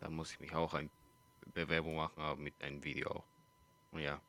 [0.00, 0.90] da muss ich mich auch eine
[1.54, 3.24] Bewerbung machen, aber mit einem Video auch.
[3.92, 4.20] Und ja,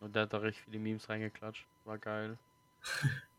[0.00, 1.66] Und der hat da richtig viele Memes reingeklatscht.
[1.84, 2.38] War geil.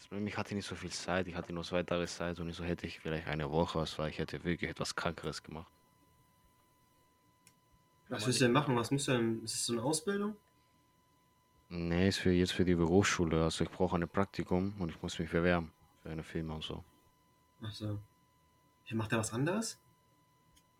[0.00, 2.64] das ich hatte nicht so viel Zeit, ich hatte nur zwei Tage Zeit und so
[2.64, 5.70] hätte ich vielleicht eine Woche was, weil ich hätte wirklich etwas Krankeres gemacht.
[8.08, 8.74] Was willst du denn machen?
[8.76, 9.44] Was musst du denn?
[9.44, 10.36] Ist es so eine Ausbildung?
[11.68, 15.18] Nee, ist für jetzt für die Berufsschule, also ich brauche ein Praktikum und ich muss
[15.20, 15.70] mich bewerben
[16.02, 16.82] für eine Firma und so.
[17.62, 18.00] Achso.
[18.92, 19.78] Macht er was anderes?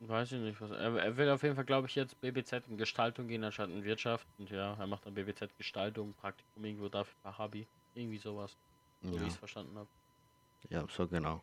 [0.01, 0.71] Weiß ich nicht, was.
[0.71, 3.85] Er, er will auf jeden Fall, glaube ich, jetzt BBZ in Gestaltung gehen, anstatt in
[3.85, 4.27] Wirtschaft.
[4.39, 7.69] Und ja, er macht dann BBZ Gestaltung, Praktikum irgendwo dafür Habi.
[7.95, 8.57] Irgendwie sowas,
[9.03, 9.89] so wie Ja, ich es verstanden habe.
[10.71, 11.43] ja, so genau.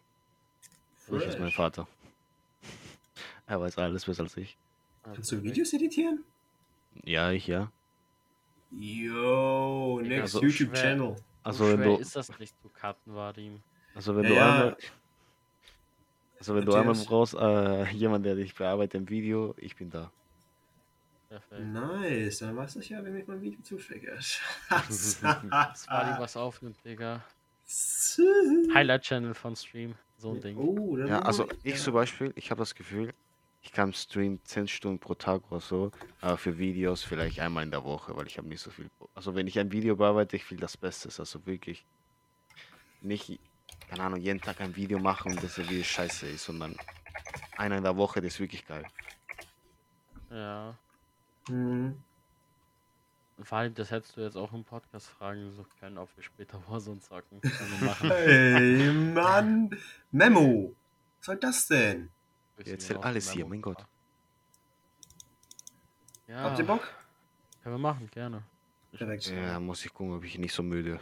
[1.08, 1.56] Ich ist mein Fresh.
[1.56, 1.88] Vater.
[3.48, 4.58] Er weiß alles besser als ich.
[5.04, 6.24] Kannst du Videos editieren?
[7.04, 7.72] Ja, ich ja.
[8.72, 11.16] Yo, next Also YouTube-Channel.
[11.44, 13.64] Also so wenn schwer du, ist das nicht zu cutten, Vadim.
[13.96, 14.46] also wenn Ja, du ja.
[14.46, 14.78] einmal,
[16.40, 20.12] also wenn du einmal brauchst, äh, jemand, der dich bearbeitet im Video, ich bin da.
[21.30, 21.62] Perfekt.
[21.62, 24.42] Nice, dann weiß ich ja, wenn mich mein Video zutriggert.
[24.70, 27.24] Das was aufnimmt, Digga.
[27.68, 28.74] Highlight.
[28.74, 29.96] Highlight-Channel von Stream.
[30.18, 30.58] So ein Ding.
[30.58, 33.14] Oh, Ja, also ich zum Beispiel, ich habe das Gefühl,
[33.62, 37.72] ich kann streamen 10 Stunden pro Tag oder so, aber für Videos vielleicht einmal in
[37.72, 38.90] der Woche, weil ich habe nicht so viel.
[39.14, 41.86] Also wenn ich ein Video bearbeite, ich will das Beste, also wirklich
[43.02, 43.40] nicht,
[43.90, 46.76] keine Ahnung, jeden Tag ein Video machen und das Video scheiße ist, sondern
[47.58, 48.86] einer in der Woche, das ist wirklich geil.
[50.32, 50.78] Ja.
[51.50, 52.02] Mhm.
[53.38, 57.00] Vadim, das hättest du jetzt auch im Podcast fragen so können, ob wir später Warzone
[57.00, 57.40] zocken.
[57.42, 58.10] Können wir machen.
[58.10, 59.70] Hey, Mann.
[60.12, 60.76] Memo.
[61.20, 62.10] Was soll das denn?
[62.56, 63.86] Bisschen Erzähl auf alles hier, mein Gott.
[66.28, 66.82] Ja, Habt ihr Bock?
[67.62, 68.44] Können wir machen, gerne.
[68.92, 69.28] Perfekt.
[69.30, 71.00] Ja, muss ich gucken, ob ich nicht so müde.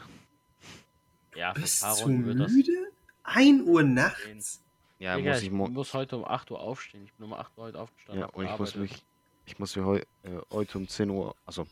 [1.35, 2.91] Ja, Bist du müde?
[3.23, 4.61] 1 Uhr nachts?
[4.99, 7.03] Ja, Digga, muss ich ich muss heute um 8 Uhr aufstehen.
[7.03, 8.21] Ich bin um 8 Uhr heute aufgestanden.
[8.21, 9.05] ja, und ich muss mich,
[9.45, 11.67] ich muss mir heu, äh, heute um 10 Uhr, also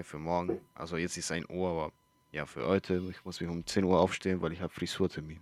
[0.00, 1.92] für morgen, also jetzt ist 1 Uhr, aber
[2.32, 5.40] ja, für heute, ich muss mich um 10 Uhr aufstehen, weil ich habe Frisurtermin.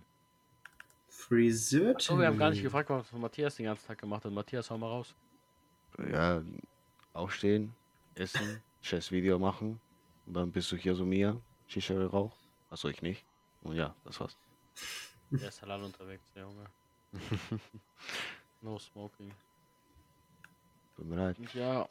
[1.07, 1.95] Friseur.
[1.95, 4.31] Achso, wir haben gar nicht gefragt, was Matthias den ganzen Tag gemacht hat.
[4.33, 5.15] Matthias, hau mal raus.
[6.11, 6.41] Ja,
[7.13, 7.73] aufstehen,
[8.15, 9.79] essen, scheiß Video machen
[10.25, 12.35] und dann bist du hier so mir, Shisha Rauch,
[12.69, 13.23] also ich nicht.
[13.63, 14.35] Und ja, das war's.
[15.29, 16.65] Der ist halal unterwegs, der Junge.
[18.61, 19.31] No smoking.
[20.95, 21.37] Tut mir leid.
[21.55, 21.89] Ja.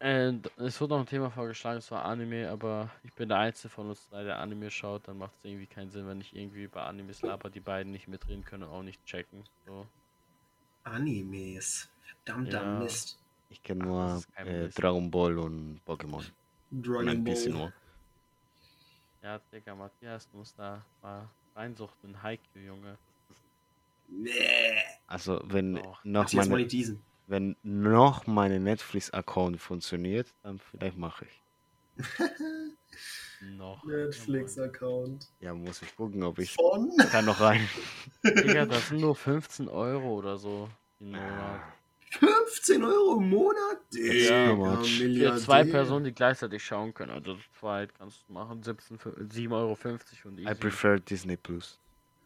[0.00, 3.70] Und es wurde noch ein Thema vorgeschlagen, es war Anime, aber ich bin der Einzige
[3.70, 6.64] von uns drei, der Anime schaut, dann macht es irgendwie keinen Sinn, wenn ich irgendwie
[6.64, 9.44] über Animes laber, die beiden nicht mitreden können und auch nicht checken.
[9.66, 9.86] So.
[10.84, 11.88] Animes.
[12.24, 12.78] Verdammter Ja.
[12.80, 13.18] Mist.
[13.50, 14.68] Ich kenne nur äh.
[14.68, 16.24] Dragon Ball und Pokémon.
[16.70, 17.60] Und Dragon ein bisschen Ball.
[17.62, 17.72] nur.
[19.22, 22.98] Ja, Digga, Matthias, du musst da mal reinsuchten in Haikyuu, Junge.
[24.08, 24.32] Nee.
[25.06, 26.04] Also wenn Doch.
[26.04, 26.66] noch Matthias meine.
[27.26, 31.42] Wenn noch meine Netflix-Account funktioniert, dann vielleicht mache ich.
[33.40, 33.84] Noch.
[33.86, 35.28] Netflix-Account.
[35.40, 36.90] Ja, muss ich gucken, ob ich Von?
[37.10, 37.68] kann noch rein.
[38.24, 40.68] Digga, das sind nur 15 Euro oder so
[41.00, 41.60] im Monat.
[42.10, 43.78] 15 Euro im Monat?
[43.90, 44.98] Ja, Digga, much.
[44.98, 47.10] Für zwei Personen, die gleichzeitig schauen können.
[47.10, 48.62] Also zu zweit kannst du machen.
[48.62, 49.76] 17, für- 7,50 Euro
[50.28, 50.54] und I easy.
[50.54, 51.78] prefer Disney Plus.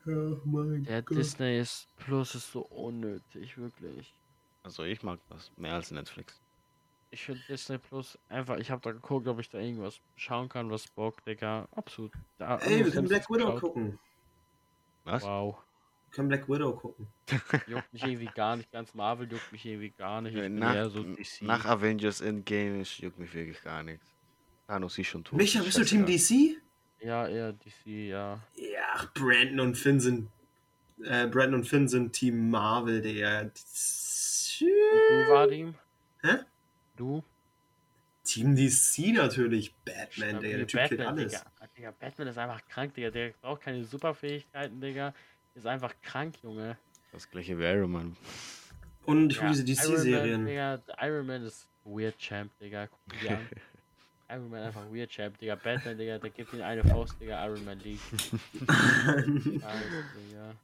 [0.07, 1.17] Oh mein Der Gott.
[1.19, 4.15] Disney ist Plus ist so unnötig, wirklich.
[4.69, 6.39] Also ich mag das mehr als Netflix.
[7.11, 10.71] Ich finde Disney Plus einfach, ich habe da geguckt, ob ich da irgendwas schauen kann,
[10.71, 11.67] was Bock, Digga.
[11.75, 12.13] Absolut.
[12.37, 13.61] Da, Ey, wir können Black Widow geschaut.
[13.63, 13.99] gucken.
[15.05, 15.23] Was?
[15.23, 15.57] Wow.
[16.11, 17.07] Wir können Black Widow gucken.
[17.67, 18.71] Juckt mich irgendwie gar nicht.
[18.71, 20.35] Ganz Marvel juckt mich irgendwie gar nicht.
[20.35, 21.43] Ich bin nach, so DC.
[21.43, 24.07] nach Avengers Endgame ist- juckt mich wirklich gar nichts.
[24.67, 25.39] Thanos ist schon tot.
[25.39, 26.05] Micha, bist du Team.
[26.05, 26.59] DC?
[27.01, 28.39] Ja, eher DC, ja.
[28.55, 30.29] Ja, ach, Brandon und Finn sind.
[31.05, 33.01] Äh, Brandon und Finn sind Team Marvel,
[34.61, 34.71] Digga.
[34.93, 35.75] Und du, Vadim?
[36.23, 36.37] Hä?
[36.97, 37.23] Du?
[38.25, 39.75] Team DC natürlich.
[39.85, 40.41] Batman, Stabil.
[40.41, 40.57] Digga.
[40.59, 41.33] Der Typ kennt alles.
[41.33, 41.45] Digga.
[41.61, 41.91] Ah, Digga.
[41.99, 43.11] Batman ist einfach krank, Digga.
[43.11, 45.15] Der braucht keine Superfähigkeiten, Digga.
[45.55, 46.77] Ist einfach krank, Junge.
[47.13, 48.17] Das gleiche wie Iron Man.
[49.07, 50.47] Und ich Ja, will diese DC-Serien.
[51.01, 52.87] Iron Man ist Weird Champ, Digga.
[52.89, 53.49] Guck dir an.
[54.31, 55.55] Iron Man einfach Weird Champ, Digga.
[55.55, 57.47] Batman, Digga, der gibt ihm eine Faust, Digga.
[57.47, 58.03] Iron Man liegt.
[58.13, 60.55] Scheiße, Digga.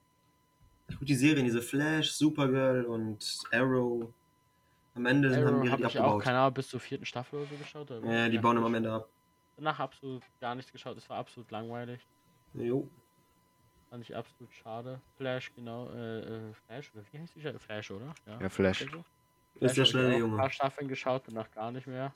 [0.89, 4.13] Ich guck die Serien, diese Flash, Supergirl und Arrow.
[4.95, 6.23] Am Ende haben Arrow die habe richtig ich auch, abgebaut.
[6.23, 7.91] keine Ahnung, bis zur vierten Staffel oder so geschaut.
[7.91, 8.13] oder?
[8.13, 9.09] Ja, die bauen am Ende ab.
[9.57, 10.97] Danach absolut gar nichts geschaut.
[10.97, 12.01] Es war absolut langweilig.
[12.55, 12.89] Jo.
[13.91, 15.01] Fand ich absolut schade.
[15.17, 15.91] Flash, genau.
[15.91, 17.41] Äh, äh, Flash, oder wie heißt die?
[17.59, 18.15] Flash, oder?
[18.27, 18.83] Ja, Flash.
[18.83, 19.05] ist so.
[19.61, 20.37] Ist der hab ich schnelle auch Ein Junge.
[20.37, 22.13] paar Staffeln geschaut, danach gar nicht mehr.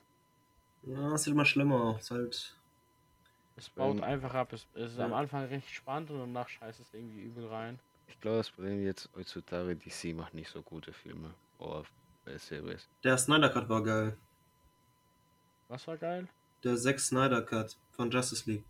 [0.83, 1.95] Ja, es wird immer schlimmer.
[1.97, 2.55] Es ist halt.
[3.55, 4.51] Es baut Ähm, einfach ab.
[4.53, 5.05] Es, es ist ja.
[5.05, 7.79] am Anfang richtig spannend und danach scheißt es irgendwie übel rein.
[8.09, 11.33] Ich glaube, das Problem jetzt heutzutage, DC macht nicht so gute Filme.
[11.57, 11.85] Oder
[12.37, 12.87] Series.
[13.03, 14.17] Der Snyder Cut war geil.
[15.67, 16.27] Was war geil?
[16.63, 18.63] Der Zack Snyder Cut von Justice League.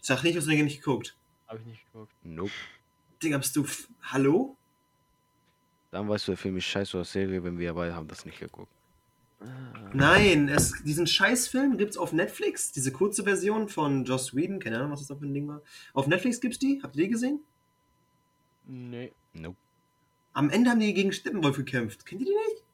[0.00, 1.14] Sag nicht, du hast den nicht geguckt.
[1.46, 2.12] Habe ich nicht geguckt.
[2.22, 2.50] Nope.
[3.22, 3.62] Digga, bist du.
[3.64, 4.56] f- Hallo?
[5.92, 8.38] Dann weißt du, der Film ist scheiße oder Serie, wenn wir beide haben das nicht
[8.40, 8.72] geguckt.
[9.94, 12.72] Nein, es, diesen Scheißfilm gibt's auf Netflix.
[12.72, 14.58] Diese kurze Version von Joss Whedon.
[14.58, 15.60] Keine Ahnung, was das da für ein Ding war.
[15.92, 16.80] Auf Netflix gibt's die.
[16.82, 17.40] Habt ihr die gesehen?
[18.64, 19.56] Nee, Nope.
[20.34, 22.06] Am Ende haben die gegen Steppenwolf gekämpft.
[22.06, 22.64] Kennt ihr die nicht?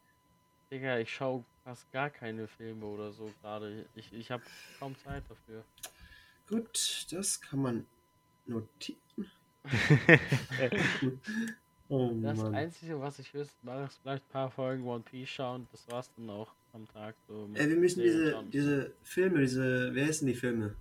[0.70, 3.86] Digga, ich schaue fast gar keine Filme oder so gerade.
[3.94, 4.42] Ich, ich habe
[4.78, 5.64] kaum Zeit dafür.
[6.48, 7.86] Gut, das kann man
[8.46, 9.00] notieren.
[11.88, 12.54] oh Das Mann.
[12.54, 15.66] Einzige, was ich wüsste, war ist vielleicht ein paar Folgen One Piece schauen.
[15.72, 17.14] Das war's dann auch am Tag.
[17.26, 18.50] So Ey, wir müssen diese, schauen.
[18.50, 19.94] diese Filme, diese.
[19.94, 20.74] Wer heißen die Filme?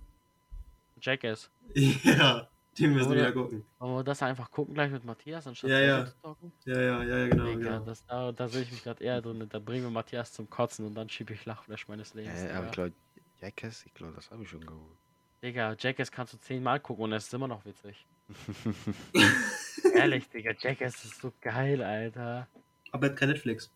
[1.00, 1.50] Jackass.
[1.74, 3.64] ja, die müssen wir wieder gucken.
[3.78, 6.06] Wollen wir das einfach gucken gleich mit Matthias, anstatt Ja, ja.
[6.06, 6.52] zu talken?
[6.64, 7.44] Ja, ja, ja, ja, genau.
[7.44, 7.84] Digga, genau.
[7.84, 9.46] das, da, da sehe ich mich gerade eher drin.
[9.48, 12.42] Da bringen wir Matthias zum Kotzen und dann schiebe ich Lachflash meines Lebens.
[12.42, 12.92] Äh, aber ich glaube,
[13.40, 14.96] Jackass, ich glaube, das habe ich schon geholt.
[15.42, 18.06] Digga, Jackass kannst du zehnmal gucken und es ist immer noch witzig.
[19.94, 22.46] Ehrlich, Digga, Jackass ist so geil, Alter.
[22.92, 23.70] Aber er hat kein Netflix.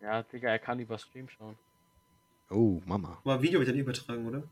[0.00, 1.56] Ja, Digga, er kann über Stream schauen.
[2.50, 3.18] oh, Mama.
[3.24, 4.42] Aber Video wird dann übertragen, oder?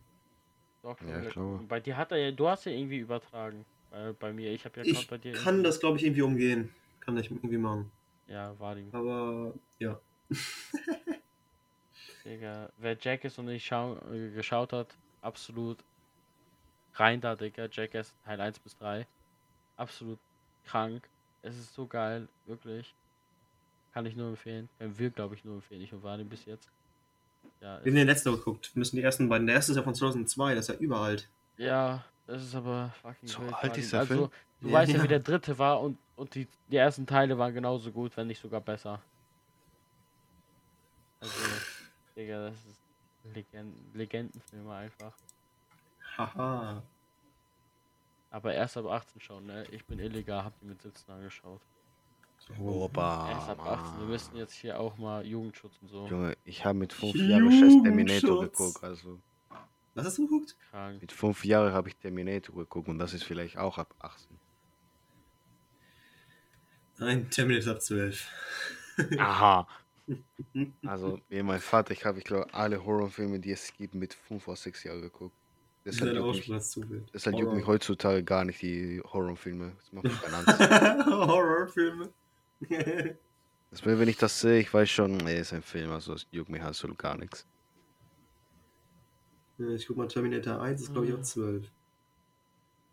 [0.83, 1.65] Doch, Ja, ich glaube.
[1.67, 3.65] Bei dir hat er ja, du hast ja irgendwie übertragen.
[3.91, 5.33] Bei, bei mir, ich habe ja Ich Account bei dir.
[5.33, 6.71] kann irgendwie- das, glaube ich, irgendwie umgehen.
[7.01, 7.91] Kann ich irgendwie machen.
[8.27, 8.87] Ja, war die.
[8.93, 9.99] Aber ja.
[12.25, 15.79] Digga, wer Jackass und ich schau, äh, geschaut hat, absolut
[16.99, 17.69] rein da, Digga.
[17.71, 19.07] Jackass Teil 1 bis 3.
[19.77, 20.19] Absolut
[20.67, 21.09] krank.
[21.43, 22.95] Es ist so geil, wirklich.
[23.93, 24.69] Kann ich nur empfehlen.
[24.79, 25.83] Können wir, glaube ich, nur empfehlen.
[25.83, 26.69] Ich und Vadim bis jetzt.
[27.61, 28.71] Ja, Wir haben den letzten geguckt.
[28.75, 29.47] Wir müssen die ersten beiden.
[29.47, 31.29] Der erste ist ja von 2002, das ist ja überalt.
[31.57, 34.31] Ja, das ist aber fucking So wild, alt ist der Also, Film?
[34.61, 35.05] du Ja, weißt ja, ja.
[35.05, 38.41] wie der dritte war und, und die, die ersten Teile waren genauso gut, wenn nicht
[38.41, 39.01] sogar besser.
[41.21, 41.35] Also,
[42.17, 42.81] Digga, das ist
[43.35, 45.13] Legend Legendenfilme einfach.
[46.19, 46.83] Haha.
[48.31, 49.65] Aber erst ab 18 schon, ne?
[49.71, 51.63] Ich bin illegal, hab die mit 17 angeschaut.
[52.59, 54.01] Opa, erst ab 18.
[54.01, 56.07] Wir müssen jetzt hier auch mal Jugendschutz und so.
[56.07, 58.83] Junge, ich habe mit fünf Jahren scheiß Terminator geguckt.
[58.83, 59.21] Also
[59.95, 60.57] Was hast du geguckt?
[60.71, 61.01] Krank.
[61.01, 64.39] mit fünf Jahren habe ich Terminator geguckt und das ist vielleicht auch ab 18.
[66.99, 68.29] Nein, Terminator ab 12.
[69.19, 69.69] Aha.
[70.87, 74.49] Also, wie mein Vater, ich habe, ich glaube, alle Horrorfilme, die es gibt, mit fünf
[74.49, 75.38] oder sechs Jahren geguckt.
[75.89, 77.11] Das ist juckt mich, Aussprache zu wild.
[77.15, 79.73] deshalb juckt mich heutzutage gar nicht die Horrorfilme.
[79.79, 81.07] Das macht mir keine Angst.
[81.07, 82.11] Horrorfilme.
[83.71, 86.49] Das, wenn ich das sehe, ich weiß schon, nee, ist ein Film, also es juckt
[86.49, 87.47] mich halt so gar nichts.
[89.59, 91.71] Ich guck mal, Terminator 1 ist glaube ich ab 12.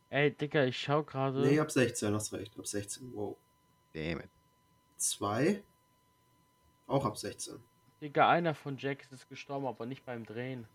[0.10, 1.39] Ey, Digga, ich schau gerade.
[1.47, 2.60] Nee, ab 16, hast recht.
[2.60, 3.10] Ab 16.
[3.13, 3.38] Wow.
[3.93, 4.29] Damn it.
[4.97, 5.63] 2.
[6.88, 7.55] Auch ab 16.
[8.01, 10.67] Digga, einer von Jack ist gestorben, aber nicht beim Drehen.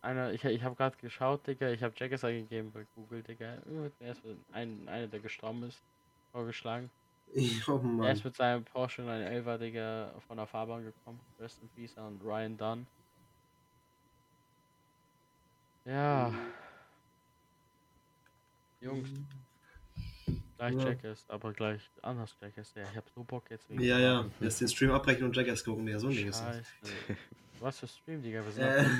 [0.00, 3.56] Einer, ich, ich habe gerade geschaut, Digga, ich habe Jackass eingegeben bei Google, Digga.
[4.00, 5.80] Der ist ein, einer, der gestorben ist,
[6.32, 6.90] vorgeschlagen.
[7.66, 8.10] Oh Er Mann.
[8.12, 11.20] ist mit seinem Porsche in einen 11er, Digga, von der Fahrbahn gekommen.
[11.40, 12.86] Rest in Peace an Ryan Dunn.
[15.84, 16.32] Ja.
[18.80, 19.08] Jungs,
[20.56, 20.88] gleich Ja.
[20.88, 22.72] Jackass, aber gleich anders Jackass.
[22.76, 24.24] Ja, ich hab so Bock jetzt Ja, ja.
[24.38, 25.88] Lass den Stream abbrechen und Jackass gucken.
[25.88, 26.42] Ja, so ein Ding ist.
[27.60, 28.92] Was für Stream, Digga, wir sind Äh, Das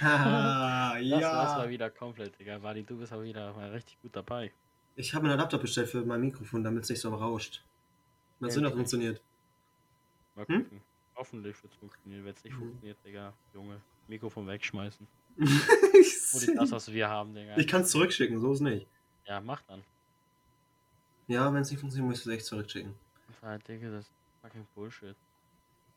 [0.00, 1.58] war's ja.
[1.58, 2.62] mal wieder komplett, Digga.
[2.62, 4.52] Wadi, du bist auch wieder mal richtig gut dabei.
[4.96, 7.62] Ich habe einen Adapter bestellt für mein Mikrofon, damit es nicht so rauscht.
[8.40, 9.20] Sehen, ob das funktioniert.
[10.34, 10.62] Mal Hm?
[10.64, 10.80] gucken.
[11.16, 12.24] Hoffentlich wird's funktionieren.
[12.24, 12.58] Wenn's nicht Mhm.
[12.60, 15.06] funktioniert, Digga, Junge, Mikrofon wegschmeißen.
[15.38, 17.56] ich das, was wir haben, Digga.
[17.56, 18.86] ich kann es zurückschicken, so ist nicht.
[19.26, 19.82] Ja, mach dann.
[21.26, 22.94] Ja, wenn es nicht funktioniert, muss ich es echt zurückschicken.
[23.42, 25.14] Halt, Digga, das ist fucking Bullshit.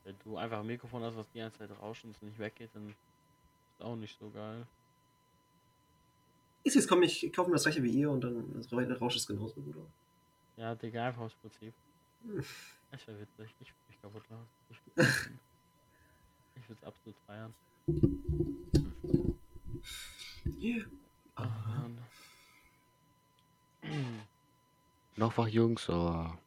[0.04, 2.72] Wenn du einfach ein Mikrofon hast, was die ganze Zeit rauscht und es nicht weggeht,
[2.74, 4.66] dann ist auch nicht so geil.
[6.64, 9.28] Ist jetzt komm, ich kaufe mir das gleiche wie ihr und dann das Rausch ist
[9.28, 9.76] genauso gut.
[9.76, 9.88] oder?
[10.58, 11.74] Ja, Digga, einfach aus Prinzip.
[12.24, 12.44] Hm.
[12.92, 13.56] Das wäre witzig.
[13.60, 14.48] Ich würde mich kaputt lachen.
[14.70, 15.10] Ich würde
[16.68, 17.54] würd's absolut feiern.
[20.60, 20.86] Yeah.
[21.38, 21.98] Mann.
[25.16, 26.38] Noch was, Jungs, oder?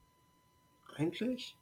[0.97, 1.57] Eigentlich?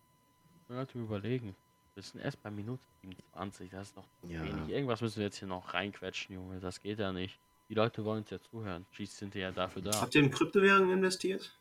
[0.68, 1.54] Leute überlegen.
[1.94, 4.42] Wir sind erst bei Minute 27, das ist noch zu Ja.
[4.42, 4.68] wenig.
[4.68, 6.58] Irgendwas müssen wir jetzt hier noch reinquetschen, Junge.
[6.60, 7.38] Das geht ja nicht.
[7.68, 8.86] Die Leute wollen uns ja zuhören.
[8.92, 10.00] Cheats sind ja dafür da.
[10.00, 11.54] Habt ihr in Kryptowährungen investiert?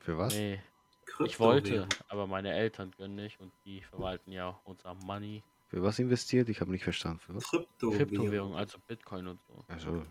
[0.00, 0.34] Für was?
[0.34, 0.60] Nee,
[1.24, 5.42] ich wollte, aber meine Eltern können nicht und die verwalten ja unser Money.
[5.68, 6.48] Für was investiert?
[6.48, 7.20] Ich habe nicht verstanden.
[7.20, 7.44] Für was?
[7.44, 8.08] Kryptowährung.
[8.08, 9.64] Kryptowährung, also Bitcoin und so.
[9.68, 10.04] Also,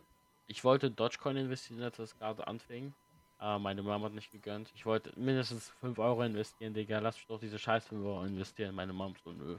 [0.47, 2.93] Ich wollte Dogecoin investieren, als das gerade anfing.
[3.41, 4.71] Aber meine Mama hat nicht gegönnt.
[4.75, 6.99] Ich wollte mindestens 5 Euro investieren, Digga.
[6.99, 8.75] Lass mich doch diese scheiß 5 Euro investieren.
[8.75, 9.57] Meine Mom so, nö.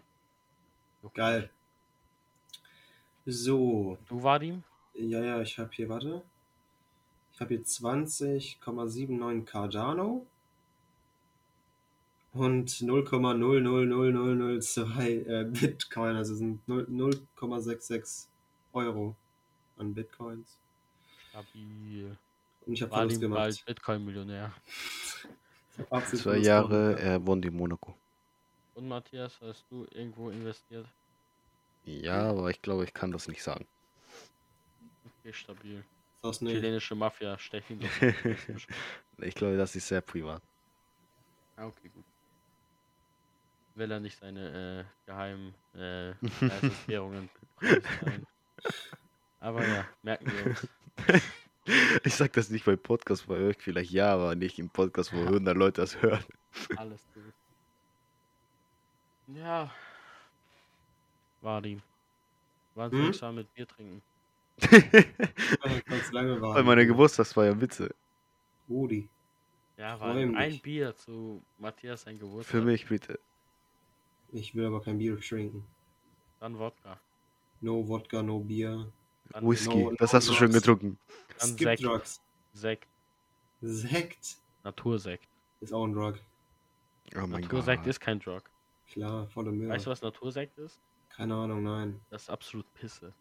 [1.02, 1.50] Juckt Geil.
[3.26, 3.98] So.
[4.08, 4.62] Du, Vadim?
[4.94, 6.22] ja, ja, ich habe hier, warte.
[7.34, 10.24] Ich habe hier 20,79 Cardano
[12.34, 18.26] und 0,000002 äh, Bitcoin, also sind 0 0,66
[18.74, 19.16] Euro
[19.76, 20.56] an Bitcoins.
[21.30, 22.16] Stabil.
[22.66, 23.66] Und ich habe Verlust bald gemacht.
[23.66, 24.52] Bitcoin-Millionär.
[25.90, 27.96] Absolut zwei Jahre, er wohnt in Monaco.
[28.74, 30.86] Und Matthias, hast du irgendwo investiert?
[31.84, 33.66] Ja, aber ich glaube, ich kann das nicht sagen.
[35.04, 35.84] Okay, stabil.
[36.22, 36.54] Das nicht.
[36.54, 37.80] Chilenische Mafia, stechen.
[39.18, 40.42] Ich glaube, das ist sehr privat.
[41.56, 42.04] Ah, okay, gut.
[43.76, 46.14] Will er nicht seine äh, geheimen äh,
[46.86, 47.28] Währungen.
[49.40, 50.68] Aber ja, merken wir uns.
[52.04, 55.20] Ich sag das nicht bei Podcast bei euch, vielleicht ja, aber nicht im Podcast, wo
[55.20, 56.24] 100 Leute das hören.
[56.76, 57.22] Alles gut.
[59.36, 59.70] Ja.
[61.40, 61.80] Vadim.
[62.74, 62.98] Wann Hm?
[62.98, 64.02] soll ich mal mit Bier trinken?
[65.86, 66.54] Ganz lange warten.
[66.54, 67.94] Bei meiner Geburtstagsfeier, bitte.
[68.68, 69.08] Rudi.
[69.76, 70.60] Ja, weil ein.
[70.60, 72.50] Bier zu Matthias sein Geburtstag.
[72.50, 73.18] Für mich, bitte.
[74.32, 75.64] Ich will aber kein Bier trinken.
[76.40, 76.98] Dann Wodka.
[77.60, 78.86] No Wodka, no Bier.
[79.30, 80.60] Dann Whisky, no- das no hast du schon drugs.
[80.60, 80.98] getrunken.
[81.38, 81.84] Dann Es gibt Sekt.
[81.84, 82.20] Drugs.
[82.52, 82.88] Sekt.
[83.60, 85.28] Sekt Natursekt.
[85.60, 86.14] ist auch ein Drug.
[87.14, 87.86] Oh mein Natursekt Gott.
[87.90, 88.42] ist kein Drug.
[88.88, 89.72] Klar, volle Möhre.
[89.72, 90.78] Weißt du, was Natursekt ist?
[91.08, 92.00] Keine Ahnung, nein.
[92.10, 93.12] Das ist absolut Pisse.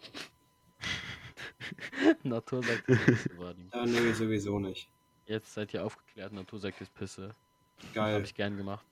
[2.22, 3.70] Natursekt ist Pisse, Vadim.
[3.72, 4.88] Ja, nee, sowieso nicht.
[5.26, 7.34] Jetzt seid ihr aufgeklärt, Natursekt ist Pisse.
[7.94, 8.14] Geil.
[8.14, 8.84] Habe ich gern gemacht.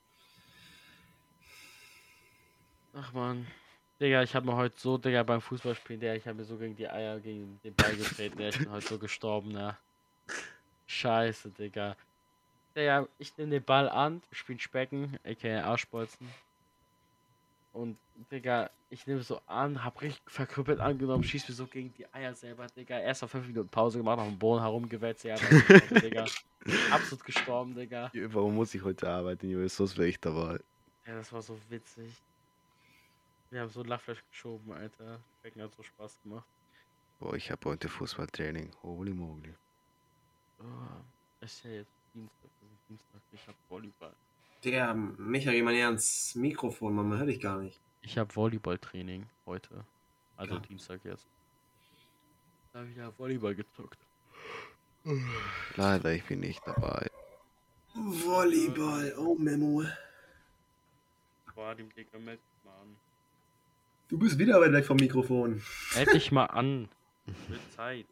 [2.92, 3.46] Ach man.
[4.04, 6.76] Digga, ich habe mir heute so, Digga, beim Fußballspielen, der ich habe mir so gegen
[6.76, 9.78] die Eier, gegen den Ball getreten, der ich bin heute so gestorben, ne?
[10.86, 11.96] Scheiße, Digga.
[12.76, 16.28] Digga, ich nehme den Ball an, spiele Specken, aka Arschbolzen.
[17.72, 17.96] Und,
[18.30, 22.34] Digga, ich nehme so an, hab richtig verkrüppelt angenommen, schieß mir so gegen die Eier
[22.34, 22.98] selber, Digga.
[22.98, 26.26] Erst auf 5 Minuten Pause gemacht, auf dem Boden herumgewälzt, ja, Digga.
[26.90, 28.12] Absolut gestorben, Digga.
[28.12, 29.66] Warum muss ich heute arbeiten, Junge?
[29.70, 30.60] Sonst wäre ich dabei.
[31.06, 32.12] Ja, das war so witzig.
[33.54, 35.20] Wir haben so ein Lachfleisch geschoben, Alter.
[35.44, 36.44] Becken hat so Spaß gemacht.
[37.20, 38.74] Boah, ich habe heute Fußballtraining.
[38.82, 39.54] Holy moly.
[40.58, 40.64] Oh,
[41.40, 44.12] ist ja jetzt Dienstag, das ist Dienstag, ich hab Volleyball.
[44.64, 47.80] Digga, Micha, geh mal näher ans Mikrofon, Mann, man hört dich gar nicht.
[48.02, 49.84] Ich hab Volleyballtraining heute.
[50.36, 50.60] Also Ja.
[50.60, 51.28] Dienstag jetzt.
[52.72, 54.00] Da hab ich ja Volleyball gezockt.
[55.76, 57.08] Leider, ich bin nicht dabei.
[57.94, 59.84] Volleyball, oh Memo.
[61.54, 62.96] Boah, dem Digga meld mal an.
[64.14, 65.60] Du bist wieder weit weg vom Mikrofon.
[65.96, 66.88] Meld dich mal an.
[67.48, 68.06] Wird Zeit.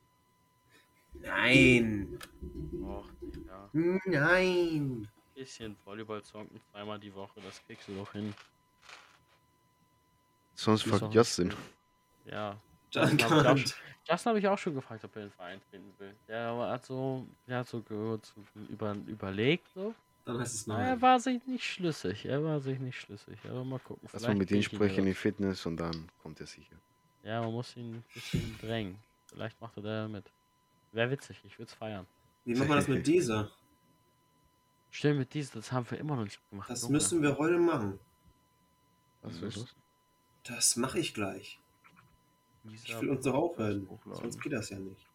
[1.14, 2.18] Nein.
[2.82, 3.68] Och, Digga.
[3.72, 5.06] Nein.
[5.36, 8.34] Bisschen Volleyball zocken, zweimal die Woche, das kriegst du doch hin.
[10.56, 11.54] Sonst Ist fragt Justin.
[12.24, 12.56] Ja.
[12.92, 13.58] Dann Justin hab ich auch kann.
[13.58, 13.72] schon-
[14.08, 16.14] Justin habe ich auch schon gefragt, ob er den Verein treten will.
[16.26, 19.94] Der hat so, der hat so gehört, so über, überlegt, so.
[20.24, 21.02] Dann heißt es Aber er nein.
[21.02, 22.26] war sich nicht schlüssig.
[22.26, 23.38] Er war sich nicht schlüssig.
[23.48, 24.08] Aber mal gucken.
[24.12, 26.76] Lass mal mit ihm ich sprechen in Fitness und dann kommt er sicher.
[27.24, 28.98] Ja, man muss ihn ein bisschen drängen.
[29.26, 30.30] Vielleicht macht er da mit.
[30.92, 32.06] Wäre witzig, ich würde es feiern.
[32.44, 33.50] Wie machen wir das mit dieser?
[34.90, 36.68] Stimmt, mit diesem, das haben wir immer noch nicht gemacht.
[36.70, 36.92] Das Junge.
[36.94, 37.98] müssen wir heute machen.
[39.22, 39.76] Was ist los?
[40.44, 41.58] Das mache ich gleich.
[42.64, 43.88] Ich Dieser will uns doch auch hören.
[43.88, 44.20] hochladen.
[44.22, 45.06] Sonst geht das ja nicht.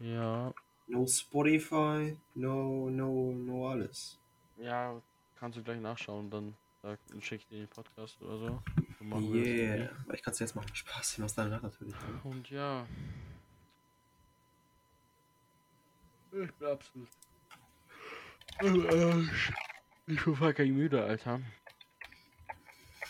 [0.00, 0.52] Ja,
[0.86, 4.18] No Spotify, no, no, no alles.
[4.58, 5.00] ja,
[5.36, 8.62] kannst du gleich nachschauen, dann, sag- dann schick ich dir den Podcast oder so.
[9.34, 9.90] Yeah.
[10.12, 10.74] ich kann es jetzt machen.
[10.74, 11.94] Spaß, ich mach's danach natürlich.
[12.22, 12.86] Und ja.
[16.32, 17.08] Ich bin absolut.
[20.06, 21.40] Ich bin fucking müde, Alter.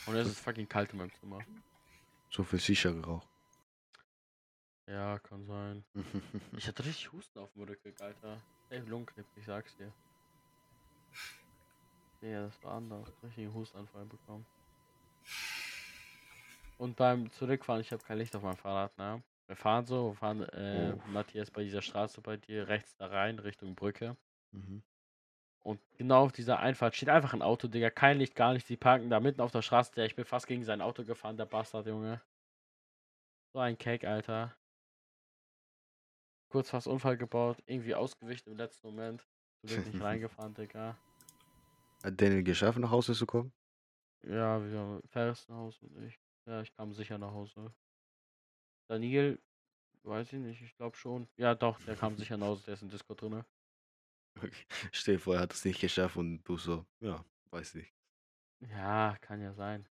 [0.07, 1.39] Und es ist fucking kalt in meinem Zimmer.
[2.31, 3.29] So viel sicher geraucht.
[4.87, 5.85] Ja, kann sein.
[6.57, 8.40] Ich hatte richtig Husten auf dem Rücken, Alter.
[8.70, 9.92] Ey, Lungenkrebs, ich sag's dir.
[12.20, 13.12] Ja, das war anders.
[13.23, 14.47] Richtigen Hustanfall bekommen.
[16.79, 19.23] Und beim Zurückfahren, ich habe kein Licht auf meinem Fahrrad, ne?
[19.47, 21.09] Wir fahren so, wir fahren, äh, Oh.
[21.09, 24.16] Matthias bei dieser Straße bei dir rechts da rein, Richtung Brücke.
[24.53, 24.83] Mhm.
[25.62, 27.90] Und genau auf dieser Einfahrt steht einfach ein Auto, Digga.
[27.90, 28.68] Kein Licht, gar nichts.
[28.68, 29.92] Die parken da mitten auf der Straße.
[29.94, 32.20] Der, ich bin fast gegen sein Auto gefahren, der Bastard, Junge.
[33.53, 34.55] So ein Cake, Alter.
[36.55, 39.27] Kurz fast Unfall gebaut, irgendwie ausgewichen im letzten Moment.
[39.62, 40.97] Du bist nicht reingefahren, Digga.
[42.05, 43.53] Hat Daniel geschafft, nach Hause zu kommen?
[44.23, 46.17] Ja, wir Ferris nach Hause und ich.
[46.47, 47.75] Ja, ich kam sicher nach Hause.
[48.87, 49.43] Daniel,
[50.05, 51.27] weiß ich nicht, ich glaube schon.
[51.38, 53.45] Ja, doch, der kam sicher nach Hause, der ist in Discord drinne.
[54.93, 57.93] Stell dir vor, er hat es nicht geschafft und du so, ja, weiß nicht.
[58.61, 59.88] Ja, kann ja sein.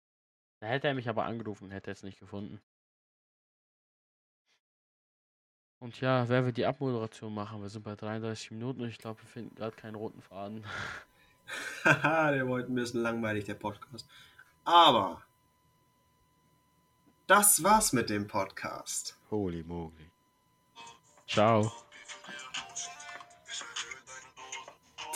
[0.61, 2.61] Da hätte er mich aber angerufen, hätte er es nicht gefunden.
[5.83, 7.61] Und ja, wer wird die Abmoderation machen?
[7.61, 10.65] Wir sind bei 33 Minuten und ich glaube, wir finden gerade keinen roten Faden.
[11.85, 14.07] Haha, der war heute ein bisschen langweilig, der Podcast.
[14.65, 15.21] Aber
[17.27, 19.19] das war's mit dem Podcast.
[19.29, 20.09] Holy moly.
[21.27, 21.73] Ciao.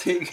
[0.05, 0.19] Digga.